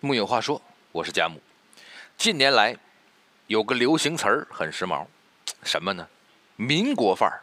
[0.00, 0.60] 木有话说，
[0.92, 1.40] 我是佳木。
[2.18, 2.76] 近年来，
[3.46, 5.06] 有个流行词儿很时髦，
[5.62, 6.06] 什么呢？
[6.56, 7.40] 民国范儿。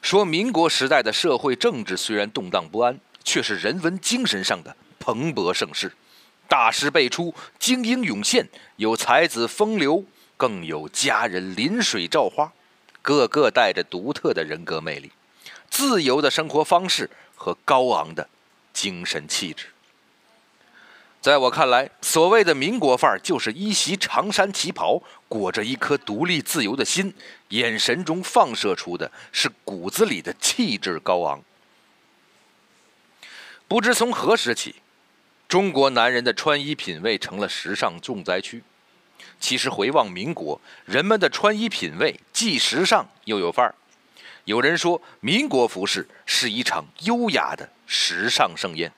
[0.00, 5.92] 说民国时代的社会政治虽然动荡不安，却是人文精神上的蓬勃盛世。
[6.46, 10.04] 大师辈出，精英涌现，有才子风流，
[10.36, 12.52] 更有佳人临水照花，
[13.02, 15.10] 个个带着独特的人格魅力、
[15.68, 18.28] 自由的生活方式和高昂的
[18.72, 19.66] 精神气质。
[21.20, 27.12] 在我看来，所谓的民国范儿，就是一袭长衫旗袍，裹着一颗独立自由的心，
[27.48, 31.42] 眼神中放射出的是骨子里的气质高昂。
[33.68, 34.76] 不知从何时起，
[35.46, 38.62] 中国男人的穿衣品味成了时尚重灾区。
[39.38, 43.74] 其实回望民国，人们的穿衣品味既时尚又有范儿。
[44.46, 48.90] 有人说，民国服饰是一场优雅的时尚盛宴。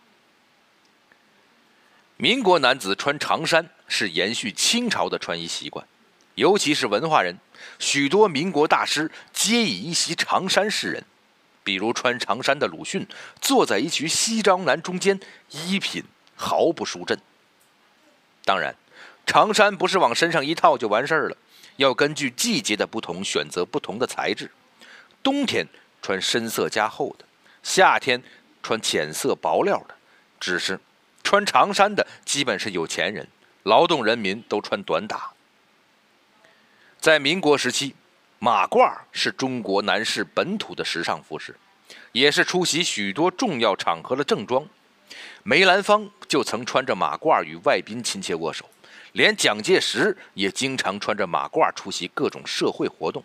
[2.23, 5.85] 民国男子穿长衫是延续清朝的穿衣习惯，
[6.37, 7.37] 尤其是文化人，
[7.81, 11.05] 许多民国大师皆以一袭长衫示人。
[11.65, 13.09] 比如穿长衫的鲁迅，
[13.41, 15.19] 坐在一群西装男中间，
[15.51, 16.05] 衣品
[16.37, 17.19] 毫不输阵。
[18.45, 18.73] 当然，
[19.27, 21.37] 长衫不是往身上一套就完事儿了，
[21.75, 24.49] 要根据季节的不同选择不同的材质。
[25.25, 25.67] 冬天
[26.01, 27.25] 穿深色加厚的，
[27.65, 28.23] 夏天
[28.63, 29.97] 穿浅色薄料的。
[30.39, 30.79] 只是。
[31.23, 33.27] 穿长衫的基本是有钱人，
[33.63, 35.33] 劳动人民都穿短打。
[37.01, 37.95] 在民国时期，
[38.39, 41.57] 马褂是中国男士本土的时尚服饰，
[42.13, 44.67] 也是出席许多重要场合的正装。
[45.43, 48.69] 梅兰芳就曾穿着马褂与外宾亲切握手，
[49.13, 53.25] 连蒋介石也经常穿着马褂出席各种社会活动。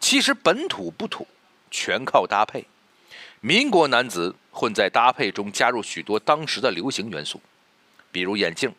[0.00, 1.26] 其实本土不土，
[1.70, 2.64] 全靠搭配。
[3.40, 7.40] 民国男子混在搭配中，加入许多当时的流行元素，
[8.10, 8.74] 比如眼镜、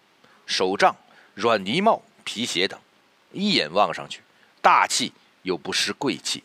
[0.45, 0.93] 手杖、
[1.35, 2.77] 软呢帽、皮鞋等，
[3.31, 4.19] 一眼望上去
[4.61, 5.13] 大气
[5.43, 6.43] 又不失贵气。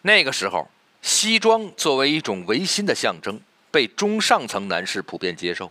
[0.00, 0.70] 那个时候，
[1.02, 3.38] 西装作为一种维新的象征，
[3.70, 5.70] 被中上层男士普遍接受，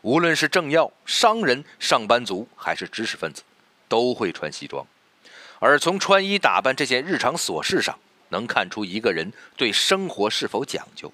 [0.00, 3.44] 无论是政要、商人、上班族还是知识分子，
[3.86, 4.84] 都会穿西装。
[5.60, 7.96] 而从穿衣打扮这件日常琐事上，
[8.32, 11.12] 能看出一个人对生活是否讲究。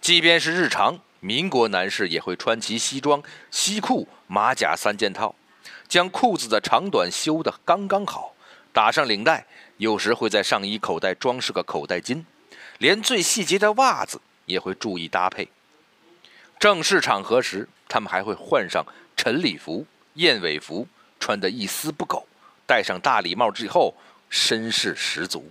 [0.00, 5.34] 即便是日常，民国男士也会穿其西装、西裤、马甲三件套，
[5.88, 8.34] 将裤子的长短修得刚刚好，
[8.72, 9.46] 打上领带，
[9.78, 12.22] 有时会在上衣口袋装饰个口袋巾，
[12.78, 15.48] 连最细节的袜子也会注意搭配。
[16.60, 20.86] 正式场合时，他们还会换上晨礼服、燕尾服，
[21.18, 22.26] 穿得一丝不苟，
[22.66, 23.94] 戴上大礼帽之后，
[24.30, 25.50] 绅士十足。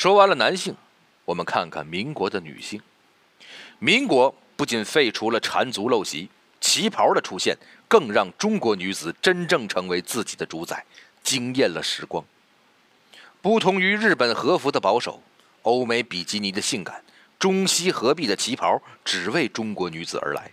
[0.00, 0.74] 说完了男性，
[1.26, 2.80] 我们看看民国的女性。
[3.78, 7.54] 民国不仅废除了缠足陋习，旗袍的出现
[7.86, 10.86] 更让中国女子真正成为自己的主宰，
[11.22, 12.24] 惊艳了时光。
[13.42, 15.22] 不同于日本和服的保守，
[15.64, 17.04] 欧美比基尼的性感，
[17.38, 20.50] 中西合璧的旗袍只为中国女子而来。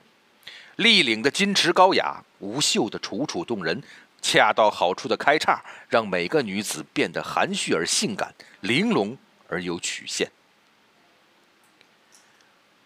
[0.76, 3.82] 立领的矜持高雅，无袖的楚楚动人，
[4.22, 9.18] 恰到好处的开叉，让每个女子变得含蓄而性感，玲珑。
[9.48, 10.32] 而有曲线，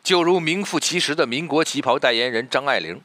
[0.04, 3.02] 就如名副其实的民国旗袍代言人张爱玲，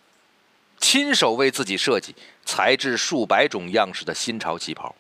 [0.79, 4.95] 亲手为自己设计、材质数百种样式的新潮旗袍，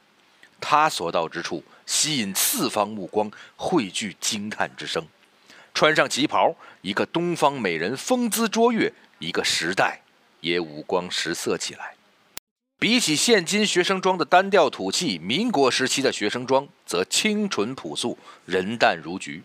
[0.61, 5.07] 她所到之处吸引四方目光，汇聚惊叹之声。
[5.75, 10.01] 穿上旗袍，一个东方美人风姿卓越，一个时代
[10.41, 11.96] 也五光十色起来。
[12.79, 19.43] 比起现今学生装的单调土气，民国时期的学生装则清纯朴素、人淡如菊。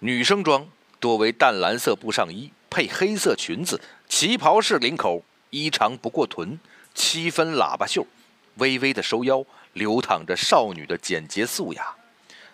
[0.00, 0.68] 女生装
[1.00, 3.80] 多为淡蓝色布上衣配黑色裙子，
[4.10, 6.60] 旗袍式领口，衣长不过臀，
[6.94, 8.06] 七分喇叭袖，
[8.56, 11.94] 微微的收腰，流淌着少女的简洁素雅。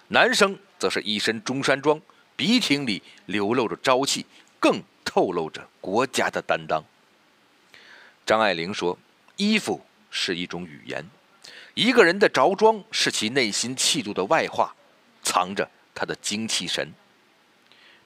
[0.06, 2.00] 男生则是一身中山装，
[2.36, 4.24] 笔挺里流露着朝气，
[4.60, 6.84] 更透露着国家的担当。
[8.24, 8.96] 张爱玲说。
[9.36, 11.04] 衣服是一种语言，
[11.74, 14.74] 一个人的着装是其内心气度的外化，
[15.22, 16.92] 藏着他的精气神。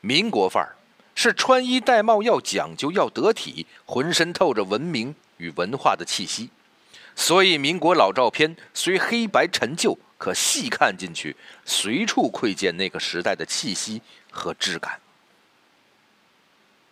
[0.01, 0.77] 民国范儿
[1.15, 6.49] 是穿衣戴帽要讲究要得体，浑身透着文明与文化的气息。
[7.15, 15.01] 所以民国老照片虽黑白陈旧，可细看进去，随处窥见那个时代的气息和质感。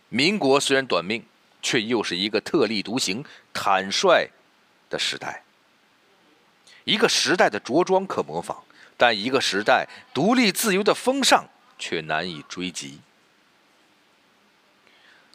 [0.09, 1.25] 民国虽然短命。
[1.67, 4.31] 却又是一个特立独行、坦率
[4.89, 5.43] 的时代。
[6.85, 8.63] 一个时代的着装可模仿，
[8.97, 11.45] 但一个时代独立自由的风尚
[11.77, 13.01] 却难以追及。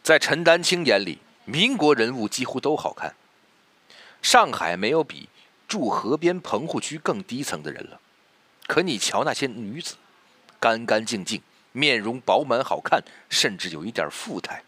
[0.01, 3.13] 在陈丹青眼里，民国人物几乎都好看。
[4.22, 5.27] 上海没有比
[5.68, 8.00] 住河边棚户区更低层的人了，
[8.68, 9.95] 可你瞧那些女子，
[10.62, 11.42] 干干净净，
[11.74, 14.63] 面容饱满好看，甚至有一点富态，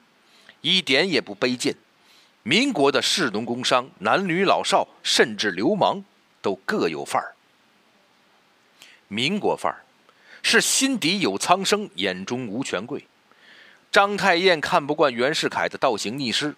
[0.63, 1.75] 一点也不卑贱。
[2.41, 6.03] 民国的士农工商、男女老少，甚至流氓，
[6.41, 7.35] 都各有范儿。
[9.09, 9.83] 民国范儿，
[10.41, 13.05] 是心底有苍生，眼中无权贵。
[13.91, 16.55] 章太炎看不惯袁世凯的倒行逆施，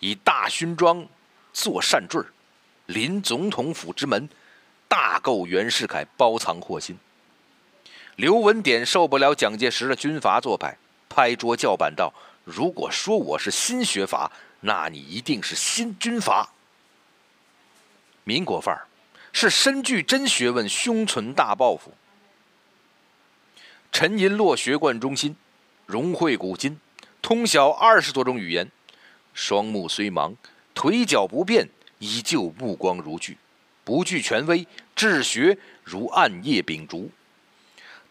[0.00, 1.06] 以大勋装
[1.52, 2.20] 做扇坠
[2.86, 4.28] 临总统府之门，
[4.88, 6.98] 大购袁世凯包藏祸心。
[8.16, 10.76] 刘文典受不了蒋介石的军阀做派，
[11.08, 12.12] 拍桌叫板道
[12.44, 14.30] ：“如果说我是新学阀，
[14.60, 16.50] 那你一定是新军阀。”
[18.24, 18.86] 民国范儿。
[19.34, 21.94] 是深具真学问，胸存大抱负。
[23.90, 25.34] 陈寅恪学贯中心，
[25.86, 26.78] 融会古今，
[27.22, 28.70] 通晓二十多种语言，
[29.32, 30.36] 双目虽盲，
[30.74, 33.38] 腿脚不便，依旧目光如炬，
[33.84, 37.10] 不惧权威，治学如暗夜秉烛。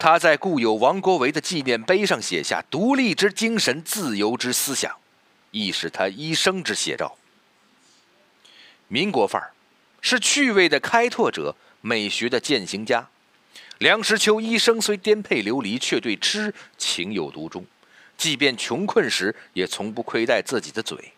[0.04, 4.98] 他在故友王国维的纪念碑上写下“独立之精神，自由之思想”，
[5.52, 7.16] 亦是他一生之写照。
[8.88, 9.54] 民国范儿。
[10.02, 13.08] 是趣味的开拓者，美学的践行家。
[13.78, 17.64] 梁实秋一生虽颠沛流离，却对吃情有独钟。
[18.18, 21.14] 即便穷困时，也从不亏待自己的嘴，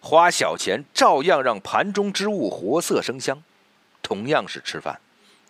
[0.00, 3.42] 花小钱照样让盘中之物活色生香。
[4.02, 5.00] 同样是吃饭，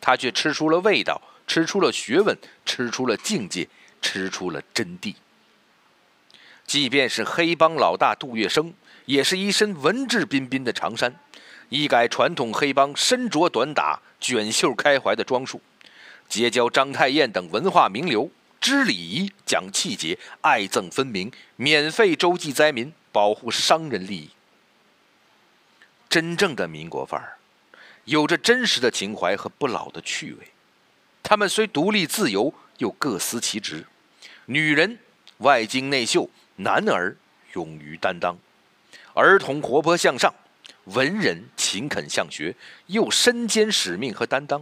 [0.01, 3.69] 他却吃出了味道，吃出了学问，吃出了境界，
[4.01, 5.15] 吃出了真谛。
[6.67, 8.73] 即便是黑帮老大杜月笙，
[9.05, 11.15] 也是一身文质彬彬的长衫。
[11.69, 15.61] 一改传统黑帮身着短打、卷袖开怀的装束，
[16.29, 18.31] 结交章太炎等文化名流，
[18.61, 24.31] 知礼仪、讲气节、爱憎分明，免费周济灾民，保护商人利益。
[26.09, 27.39] 真正的民国范儿，
[28.05, 30.49] 有着真实的情怀和不老的趣味。
[31.33, 33.87] 他们虽独立自由，又各司其职。
[34.45, 34.99] 女人
[35.39, 37.17] 外精内秀，男儿
[37.55, 38.37] 勇于担当，
[39.15, 40.31] 儿童活泼向上。
[40.85, 42.55] 文人勤恳向学，
[42.89, 44.61] 又身兼使命和担当；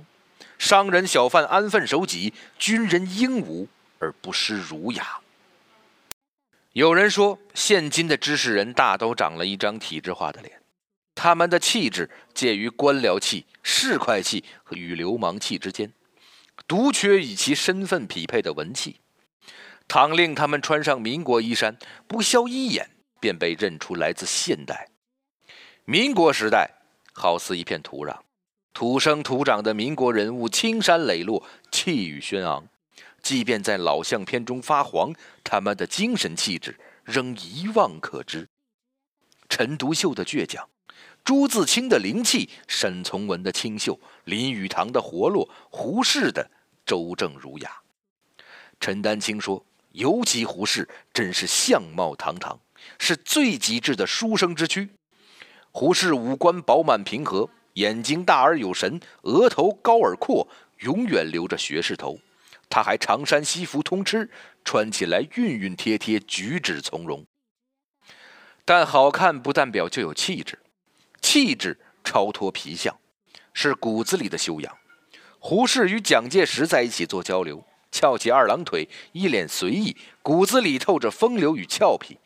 [0.61, 3.67] 商人小贩安分守己，军人英武
[3.99, 5.19] 而不失儒雅。
[6.75, 10.63] 有人说，现今的知识人大都长了一张体制化的脸，
[11.17, 15.93] 他们的气质介于官僚气、市侩气和与流氓气之间，
[16.71, 19.01] 独缺与其身份匹配的文气。
[19.89, 21.77] 倘令他们穿上民国衣衫，
[22.07, 24.89] 不消一眼，便被认出来自现代。
[25.85, 26.71] 民国时代
[27.13, 28.21] 好似一片土壤，
[28.73, 32.69] 土生土长的民国人物青山磊落，气宇轩昂。
[33.21, 35.13] 即便在老相片中发黄，
[35.43, 38.49] 他们的精神气质仍一望可知。
[39.49, 40.69] 陈独秀的倔强，
[41.25, 46.49] 朱自清的灵气，沈从文的清秀，林语堂的活络，胡适的
[46.91, 47.71] 周正儒雅。
[48.81, 49.65] 陈丹青说
[49.95, 52.59] ：“尤其胡适，真是相貌堂堂，
[52.99, 54.89] 是最极致的书生之躯。”
[55.71, 60.49] 胡适五官饱满平和，眼睛大而有神，额头高而阔，
[60.79, 62.19] 永远留着学士头。
[62.69, 64.29] 他还长衫西服通吃，
[64.65, 67.25] 穿起来熨熨帖帖，举止从容。
[68.65, 70.59] 但好看不代表就有气质，
[71.23, 72.99] 气质超脱皮相，
[73.55, 74.76] 是骨子里的修养。
[75.42, 82.18] 胡适与蒋介石在一起做交流，翘起二郎腿，一脸随意，骨子里透着风流与俏皮。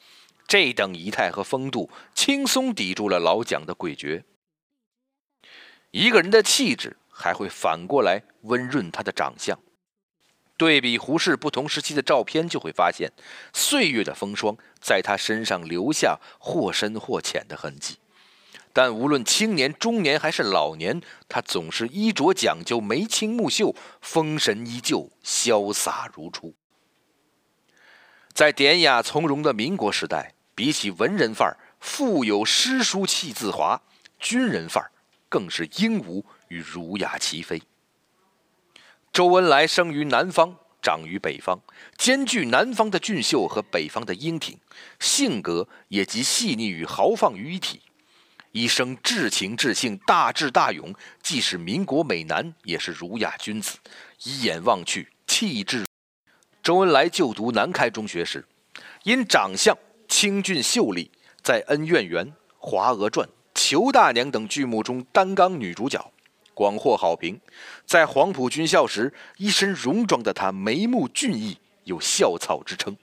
[0.49, 4.25] 这等仪态和风度，轻松抵住了老蒋的诡谲。
[5.93, 9.59] 一个人的气质，还会反过来温润他的长相。
[10.57, 13.13] 对比胡适不同时期的照片，就会发现
[13.53, 17.97] 岁月的风霜在他身上留下或深或浅的痕迹。
[18.75, 26.55] 但无论青年、中年还是老年，他总是衣着讲究，眉清目秀，风神依旧，潇洒如初。
[28.35, 30.35] 在典雅从容的民国时代。
[30.57, 33.83] 比起文人范儿，富有诗书气自华；
[34.21, 34.93] 军人范儿
[35.29, 37.61] 更是英武与儒雅齐飞。
[39.13, 41.59] 周恩来生于南方，长于北方，
[41.99, 44.57] 兼具南方的俊秀和北方的英挺，
[45.01, 47.83] 性格也集细腻与豪放于一体。
[48.55, 53.77] 一生至情至性，大智大勇，既是民国美男，也是儒雅君子。
[54.23, 55.85] 一眼望去，气质。
[56.63, 58.47] 周恩来就读南开中学时，
[59.03, 59.77] 因长相。
[60.07, 61.11] 清俊秀丽，
[61.43, 62.25] 在《恩怨园》
[62.59, 66.13] 《华娥传》《裘大娘》等剧目中担纲女主角，
[66.53, 67.41] 广获好评。
[67.85, 72.97] 在黄埔军校时，一身戎装的他眉目俊逸，有校草之称。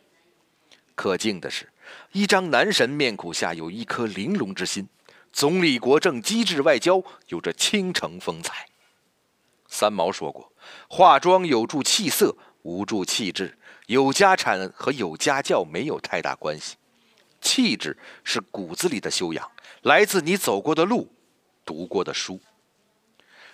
[0.95, 1.67] 可敬的是，
[2.13, 4.87] 一张男神面孔下有一颗玲珑之心，
[5.31, 8.67] 总理国政、机智外交，有着倾城风采。
[9.67, 10.51] 三毛说过
[10.89, 13.55] ：“化妆有助气色，无助气质；
[13.87, 16.75] 有家产和有家教没有太大关系。
[17.39, 19.49] 气质是骨子里的修养，
[19.81, 21.09] 来自你走过的路，
[21.65, 22.39] 读过的书。”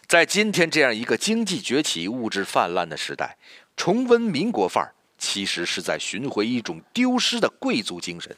[0.08, 3.38] 在今天这样一个经济崛起、物质泛滥的时代，
[3.76, 8.36] 重温民国范儿，其实是在寻回一种丢失的贵族精神。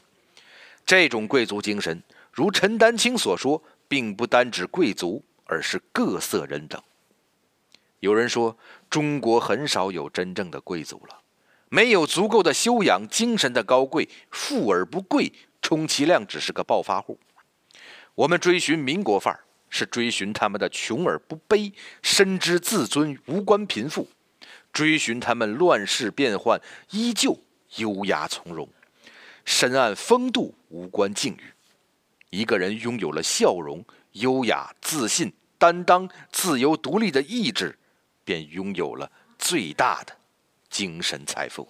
[0.84, 2.02] 这种贵族精神，
[2.40, 6.82] 如陈丹青所说，并不单指贵族，而是各色人等。
[7.98, 8.56] 有人说，
[8.88, 11.20] 中国很少有真正的贵族了，
[11.68, 15.30] 没有足够的修养、精神的高贵，富而不贵，
[15.60, 17.20] 充其量只是个暴发户。
[18.14, 19.44] 我们追寻民国范儿。
[19.68, 24.06] 是追寻他们的穷而不卑，深知自尊无关贫富；
[24.72, 26.58] 追寻他们乱世变幻，
[26.90, 27.38] 依旧
[27.76, 28.66] 优雅从容；
[29.44, 31.52] 深谙风度无关境遇。
[32.30, 37.76] 一个人拥有了笑容、优雅、自信、担当、自由独立的意志，
[38.24, 40.16] 便拥有了最大的
[40.68, 41.68] 精神财富。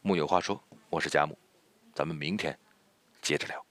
[0.00, 1.36] 木有话说，我是贾木，
[1.92, 2.56] 咱们明天
[3.20, 3.64] 接着聊。